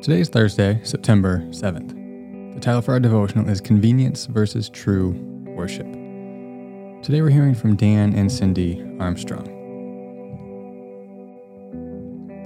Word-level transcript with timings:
Today 0.00 0.20
is 0.20 0.30
Thursday, 0.30 0.80
September 0.84 1.40
7th. 1.50 2.54
The 2.54 2.60
title 2.60 2.80
for 2.80 2.92
our 2.92 3.00
devotional 3.00 3.46
is 3.50 3.60
Convenience 3.60 4.24
versus 4.24 4.70
True 4.70 5.10
Worship. 5.48 5.86
Today 7.02 7.20
we're 7.20 7.28
hearing 7.28 7.54
from 7.54 7.76
Dan 7.76 8.14
and 8.14 8.32
Cindy 8.32 8.82
Armstrong. 8.98 9.44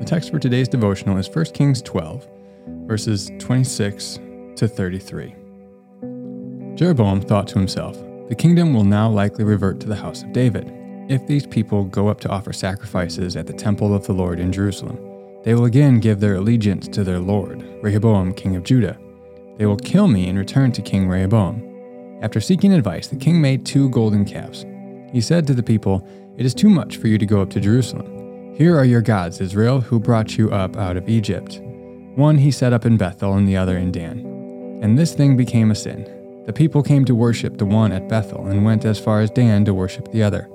The 0.01 0.05
text 0.05 0.33
for 0.33 0.41
today's 0.41 0.69
devotional 0.69 1.19
is 1.19 1.29
1 1.29 1.45
Kings 1.55 1.83
12, 1.83 2.27
verses 2.89 3.31
26 3.39 4.19
to 4.57 4.67
33. 4.67 5.37
Jeroboam 6.75 7.21
thought 7.21 7.47
to 7.47 7.61
himself, 7.61 7.97
The 8.29 8.35
kingdom 8.35 8.75
will 8.75 8.83
now 8.83 9.09
likely 9.09 9.45
revert 9.45 9.79
to 9.79 9.87
the 9.87 9.95
house 9.95 10.25
of 10.25 10.33
David 10.33 10.82
if 11.13 11.27
these 11.27 11.47
people 11.47 11.85
go 11.85 12.09
up 12.09 12.21
to 12.21 12.31
offer 12.31 12.53
sacrifices 12.53 13.37
at 13.37 13.47
the 13.47 13.53
temple 13.53 13.95
of 13.95 14.07
the 14.07 14.15
Lord 14.15 14.41
in 14.41 14.51
Jerusalem. 14.51 14.99
They 15.45 15.55
will 15.55 15.67
again 15.67 16.01
give 16.01 16.21
their 16.21 16.37
allegiance 16.37 16.89
to 16.89 17.05
their 17.05 17.19
Lord, 17.19 17.63
Rehoboam, 17.83 18.33
king 18.33 18.57
of 18.57 18.63
Judah. 18.63 18.99
They 19.59 19.67
will 19.67 19.77
kill 19.77 20.09
me 20.09 20.29
and 20.29 20.39
return 20.39 20.73
to 20.73 20.81
King 20.83 21.09
Rehoboam. 21.09 22.19
After 22.23 22.41
seeking 22.41 22.73
advice, 22.73 23.09
the 23.09 23.17
king 23.17 23.43
made 23.43 23.67
two 23.67 23.91
golden 23.91 24.25
calves. 24.25 24.65
He 25.13 25.21
said 25.21 25.47
to 25.47 25.55
the 25.55 25.63
people, 25.63 26.09
It 26.39 26.47
is 26.47 26.55
too 26.55 26.71
much 26.71 26.97
for 26.97 27.09
you 27.09 27.19
to 27.19 27.27
go 27.27 27.43
up 27.43 27.51
to 27.51 27.61
Jerusalem. 27.61 28.55
Here 28.55 28.75
are 28.77 28.85
your 28.85 29.03
gods, 29.03 29.41
Israel, 29.41 29.81
who 29.81 30.01
brought 30.01 30.39
you 30.39 30.51
up 30.51 30.77
out 30.77 30.97
of 30.97 31.09
Egypt. 31.09 31.61
One 32.15 32.39
he 32.39 32.51
set 32.51 32.73
up 32.73 32.87
in 32.87 32.97
Bethel 32.97 33.35
and 33.35 33.47
the 33.47 33.57
other 33.57 33.77
in 33.77 33.93
Dan. 33.93 34.81
And 34.83 34.99
this 34.99 35.13
thing 35.15 35.37
became 35.37 35.71
a 35.71 35.75
sin. 35.75 36.05
The 36.47 36.53
people 36.53 36.83
came 36.83 37.05
to 37.05 37.15
worship 37.15 37.59
the 37.59 37.67
one 37.67 37.93
at 37.93 38.09
Bethel 38.09 38.47
and 38.47 38.65
went 38.65 38.85
as 38.85 38.99
far 38.99 39.21
as 39.21 39.31
Dan 39.31 39.65
to 39.67 39.75
worship 39.75 40.11
the 40.13 40.23
other. 40.23 40.49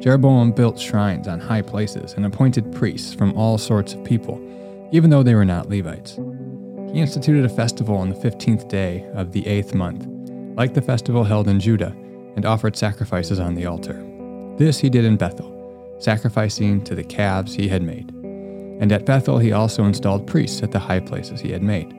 Jeroboam 0.00 0.52
built 0.52 0.78
shrines 0.78 1.26
on 1.26 1.40
high 1.40 1.62
places 1.62 2.12
and 2.14 2.24
appointed 2.24 2.72
priests 2.72 3.12
from 3.12 3.36
all 3.36 3.58
sorts 3.58 3.94
of 3.94 4.04
people, 4.04 4.40
even 4.92 5.10
though 5.10 5.24
they 5.24 5.34
were 5.34 5.44
not 5.44 5.68
Levites. 5.68 6.18
He 6.92 7.00
instituted 7.00 7.44
a 7.44 7.48
festival 7.48 7.96
on 7.96 8.08
the 8.08 8.14
fifteenth 8.14 8.68
day 8.68 9.04
of 9.14 9.32
the 9.32 9.46
eighth 9.46 9.74
month, 9.74 10.06
like 10.56 10.74
the 10.74 10.82
festival 10.82 11.24
held 11.24 11.48
in 11.48 11.60
Judah, 11.60 11.94
and 12.36 12.46
offered 12.46 12.76
sacrifices 12.76 13.40
on 13.40 13.54
the 13.54 13.66
altar. 13.66 14.04
This 14.56 14.78
he 14.78 14.88
did 14.88 15.04
in 15.04 15.16
Bethel, 15.16 15.96
sacrificing 15.98 16.82
to 16.84 16.94
the 16.94 17.04
calves 17.04 17.54
he 17.54 17.66
had 17.68 17.82
made. 17.82 18.10
And 18.80 18.92
at 18.92 19.04
Bethel 19.04 19.38
he 19.38 19.50
also 19.50 19.84
installed 19.84 20.28
priests 20.28 20.62
at 20.62 20.70
the 20.70 20.78
high 20.78 21.00
places 21.00 21.40
he 21.40 21.50
had 21.50 21.62
made. 21.62 21.92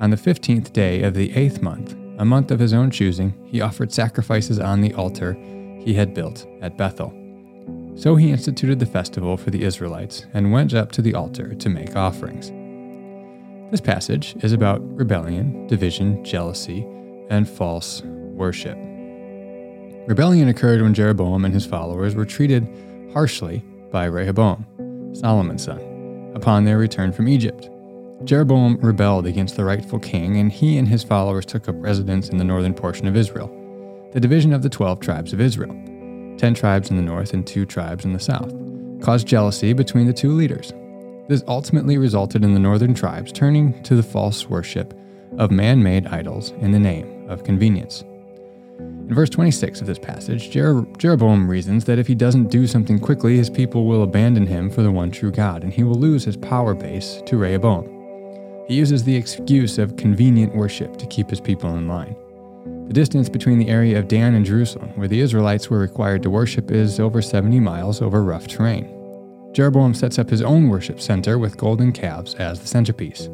On 0.00 0.10
the 0.10 0.16
fifteenth 0.16 0.72
day 0.72 1.02
of 1.02 1.14
the 1.14 1.34
eighth 1.36 1.62
month, 1.62 1.94
a 2.18 2.24
month 2.24 2.50
of 2.50 2.58
his 2.58 2.74
own 2.74 2.90
choosing, 2.90 3.32
he 3.46 3.60
offered 3.60 3.92
sacrifices 3.92 4.58
on 4.58 4.80
the 4.80 4.92
altar 4.94 5.34
he 5.78 5.94
had 5.94 6.12
built 6.12 6.46
at 6.60 6.76
Bethel. 6.76 7.14
So 8.00 8.16
he 8.16 8.30
instituted 8.30 8.78
the 8.78 8.86
festival 8.86 9.36
for 9.36 9.50
the 9.50 9.62
Israelites 9.62 10.24
and 10.32 10.52
went 10.52 10.72
up 10.72 10.90
to 10.92 11.02
the 11.02 11.12
altar 11.12 11.54
to 11.54 11.68
make 11.68 11.96
offerings. 11.96 12.50
This 13.70 13.82
passage 13.82 14.34
is 14.42 14.54
about 14.54 14.80
rebellion, 14.96 15.66
division, 15.66 16.24
jealousy, 16.24 16.86
and 17.28 17.46
false 17.46 18.00
worship. 18.02 18.78
Rebellion 20.08 20.48
occurred 20.48 20.80
when 20.80 20.94
Jeroboam 20.94 21.44
and 21.44 21.52
his 21.52 21.66
followers 21.66 22.14
were 22.14 22.24
treated 22.24 22.66
harshly 23.12 23.62
by 23.92 24.06
Rehoboam, 24.06 24.64
Solomon's 25.14 25.64
son, 25.64 26.32
upon 26.34 26.64
their 26.64 26.78
return 26.78 27.12
from 27.12 27.28
Egypt. 27.28 27.68
Jeroboam 28.24 28.78
rebelled 28.78 29.26
against 29.26 29.56
the 29.56 29.64
rightful 29.66 29.98
king, 29.98 30.38
and 30.38 30.50
he 30.50 30.78
and 30.78 30.88
his 30.88 31.04
followers 31.04 31.44
took 31.44 31.68
up 31.68 31.74
residence 31.76 32.30
in 32.30 32.38
the 32.38 32.44
northern 32.44 32.72
portion 32.72 33.06
of 33.06 33.14
Israel, 33.14 33.48
the 34.14 34.20
division 34.20 34.54
of 34.54 34.62
the 34.62 34.70
twelve 34.70 35.00
tribes 35.00 35.34
of 35.34 35.40
Israel. 35.42 35.76
10 36.40 36.54
tribes 36.54 36.90
in 36.90 36.96
the 36.96 37.02
north 37.02 37.34
and 37.34 37.46
2 37.46 37.66
tribes 37.66 38.06
in 38.06 38.14
the 38.14 38.18
south, 38.18 38.50
caused 39.02 39.26
jealousy 39.26 39.74
between 39.74 40.06
the 40.06 40.12
two 40.12 40.32
leaders. 40.32 40.72
This 41.28 41.44
ultimately 41.46 41.98
resulted 41.98 42.42
in 42.42 42.54
the 42.54 42.58
northern 42.58 42.94
tribes 42.94 43.30
turning 43.30 43.80
to 43.82 43.94
the 43.94 44.02
false 44.02 44.48
worship 44.48 44.98
of 45.36 45.50
man 45.50 45.82
made 45.82 46.06
idols 46.06 46.52
in 46.60 46.72
the 46.72 46.78
name 46.78 47.28
of 47.28 47.44
convenience. 47.44 48.04
In 48.78 49.14
verse 49.14 49.28
26 49.28 49.82
of 49.82 49.86
this 49.86 49.98
passage, 49.98 50.50
Jer- 50.50 50.86
Jeroboam 50.96 51.46
reasons 51.46 51.84
that 51.84 51.98
if 51.98 52.06
he 52.06 52.14
doesn't 52.14 52.50
do 52.50 52.66
something 52.66 52.98
quickly, 52.98 53.36
his 53.36 53.50
people 53.50 53.84
will 53.84 54.02
abandon 54.02 54.46
him 54.46 54.70
for 54.70 54.82
the 54.82 54.90
one 54.90 55.10
true 55.10 55.30
God, 55.30 55.62
and 55.62 55.72
he 55.72 55.84
will 55.84 55.96
lose 55.96 56.24
his 56.24 56.38
power 56.38 56.74
base 56.74 57.20
to 57.26 57.36
Rehoboam. 57.36 58.64
He 58.66 58.76
uses 58.76 59.04
the 59.04 59.16
excuse 59.16 59.78
of 59.78 59.96
convenient 59.96 60.54
worship 60.54 60.96
to 60.96 61.06
keep 61.06 61.28
his 61.28 61.40
people 61.40 61.76
in 61.76 61.86
line. 61.86 62.16
The 62.90 62.94
distance 62.94 63.28
between 63.28 63.60
the 63.60 63.68
area 63.68 64.00
of 64.00 64.08
Dan 64.08 64.34
and 64.34 64.44
Jerusalem, 64.44 64.88
where 64.96 65.06
the 65.06 65.20
Israelites 65.20 65.70
were 65.70 65.78
required 65.78 66.24
to 66.24 66.28
worship, 66.30 66.72
is 66.72 66.98
over 66.98 67.22
70 67.22 67.60
miles 67.60 68.02
over 68.02 68.24
rough 68.24 68.48
terrain. 68.48 68.84
Jeroboam 69.52 69.94
sets 69.94 70.18
up 70.18 70.28
his 70.28 70.42
own 70.42 70.68
worship 70.68 71.00
center 71.00 71.38
with 71.38 71.56
golden 71.56 71.92
calves 71.92 72.34
as 72.34 72.58
the 72.58 72.66
centerpiece. 72.66 73.28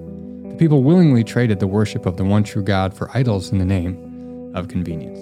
The 0.50 0.56
people 0.58 0.82
willingly 0.82 1.24
traded 1.24 1.58
the 1.58 1.66
worship 1.66 2.04
of 2.04 2.18
the 2.18 2.24
one 2.24 2.44
true 2.44 2.62
God 2.62 2.92
for 2.92 3.10
idols 3.16 3.50
in 3.50 3.56
the 3.56 3.64
name 3.64 4.52
of 4.54 4.68
convenience. 4.68 5.20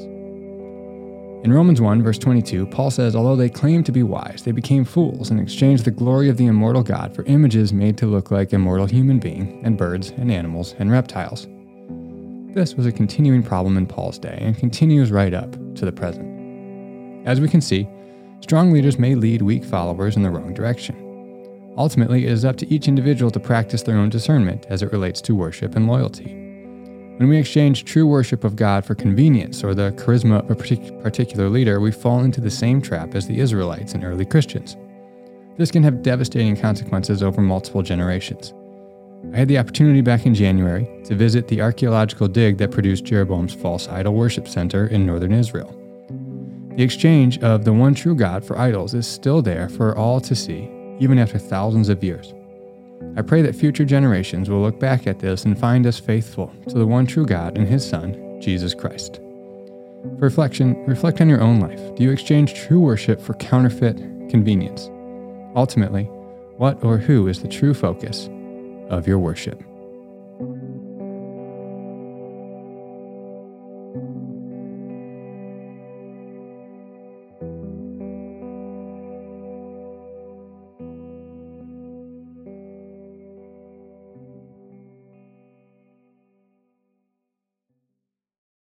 In 1.45 1.53
Romans 1.53 1.81
1, 1.81 2.03
verse 2.03 2.19
22, 2.19 2.67
Paul 2.67 2.91
says, 2.91 3.15
Although 3.15 3.37
they 3.37 3.49
claimed 3.49 3.87
to 3.87 3.93
be 3.93 4.03
wise, 4.03 4.43
they 4.43 4.51
became 4.51 4.85
fools 4.85 5.31
and 5.31 5.39
exchanged 5.39 5.85
the 5.85 5.93
glory 5.93 6.29
of 6.29 6.39
the 6.39 6.47
immortal 6.47 6.83
God 6.83 7.15
for 7.15 7.23
images 7.27 7.73
made 7.73 7.97
to 7.99 8.07
look 8.07 8.33
like 8.33 8.53
immortal 8.53 8.87
human 8.87 9.21
beings 9.21 9.63
and 9.65 9.79
birds 9.79 10.11
and 10.11 10.33
animals 10.33 10.75
and 10.81 10.91
reptiles. 10.91 11.47
This 12.55 12.77
was 12.77 12.87
a 12.87 12.93
continuing 12.93 13.43
problem 13.43 13.77
in 13.77 13.85
Paul's 13.85 14.17
day 14.17 14.39
and 14.41 14.57
continues 14.57 15.11
right 15.11 15.35
up 15.35 15.51
to 15.75 15.85
the 15.85 15.91
present. 15.91 17.27
As 17.27 17.41
we 17.41 17.49
can 17.49 17.61
see, 17.61 17.89
strong 18.43 18.71
leaders 18.71 18.97
may 18.97 19.17
lead 19.17 19.43
weak 19.43 19.65
followers 19.65 20.15
in 20.15 20.23
the 20.23 20.31
wrong 20.31 20.55
direction. 20.55 20.95
Ultimately, 21.77 22.27
it 22.27 22.31
is 22.31 22.45
up 22.45 22.55
to 22.59 22.73
each 22.73 22.87
individual 22.87 23.33
to 23.33 23.41
practice 23.41 23.83
their 23.83 23.97
own 23.97 24.09
discernment 24.09 24.67
as 24.69 24.85
it 24.85 24.93
relates 24.93 25.21
to 25.23 25.35
worship 25.35 25.75
and 25.75 25.89
loyalty. 25.89 26.27
When 27.17 27.29
we 27.29 27.39
exchange 27.39 27.87
true 27.87 28.07
worship 28.07 28.45
of 28.45 28.55
God 28.55 28.85
for 28.85 28.95
convenience 28.95 29.65
or 29.65 29.75
the 29.75 29.91
charisma 29.97 30.49
of 30.49 30.51
a 30.53 31.03
particular 31.03 31.49
leader, 31.49 31.81
we 31.81 31.91
fall 31.91 32.21
into 32.21 32.41
the 32.41 32.53
same 32.53 32.81
trap 32.81 33.17
as 33.17 33.27
the 33.27 33.41
Israelites 33.41 33.95
and 33.95 34.05
early 34.05 34.25
Christians. 34.25 34.77
This 35.57 35.73
can 35.73 35.83
have 35.83 36.03
devastating 36.03 36.57
consequences 36.57 37.21
over 37.21 37.41
multiple 37.41 37.83
generations. 37.83 38.55
I 39.33 39.37
had 39.37 39.49
the 39.49 39.59
opportunity 39.59 40.01
back 40.01 40.27
in 40.27 40.35
January 40.35 40.89
to 41.05 41.15
visit 41.15 41.49
the 41.49 41.61
archaeological 41.61 42.29
dig 42.29 42.59
that 42.59 42.71
produced 42.71 43.05
Jeroboam's 43.05 43.55
false 43.55 43.89
idol 43.89 44.15
worship 44.15 44.47
center 44.47 44.87
in 44.87 45.07
northern 45.07 45.33
Israel. 45.33 45.75
The 46.77 46.83
exchange 46.83 47.39
of 47.39 47.65
the 47.65 47.73
one 47.73 47.95
true 47.95 48.15
God 48.15 48.45
for 48.45 48.59
idols 48.59 48.95
is 48.95 49.07
still 49.07 49.43
there 49.43 49.69
for 49.69 49.97
all 49.97 50.21
to 50.21 50.35
see, 50.35 50.69
even 50.99 51.19
after 51.19 51.39
thousands 51.39 51.89
of 51.89 52.03
years. 52.03 52.35
I 53.17 53.23
pray 53.23 53.43
that 53.43 53.55
future 53.55 53.85
generations 53.85 54.51
will 54.51 54.61
look 54.61 54.81
back 54.81 55.07
at 55.07 55.21
this 55.21 55.45
and 55.45 55.59
find 55.59 55.87
us 55.87 56.01
faithful 56.01 56.53
to 56.69 56.79
the 56.79 56.87
one 56.87 57.07
true 57.07 57.27
God 57.27 57.57
and 57.57 57.67
His 57.67 57.89
Son, 57.89 58.41
Jesus 58.41 58.75
Christ. 58.75 59.17
For 59.17 60.27
reflection, 60.27 60.85
reflect 60.87 61.21
on 61.21 61.29
your 61.29 61.41
own 61.41 61.61
life. 61.61 61.95
Do 61.95 62.03
you 62.03 62.11
exchange 62.11 62.55
true 62.55 62.81
worship 62.81 63.21
for 63.21 63.35
counterfeit 63.35 63.97
convenience? 64.29 64.91
Ultimately, 65.57 66.05
what 66.57 66.83
or 66.85 66.99
who 66.99 67.29
is 67.29 67.41
the 67.41 67.49
true 67.49 67.75
focus 67.75 68.29
of 68.91 69.07
your 69.07 69.19
worship. 69.19 69.63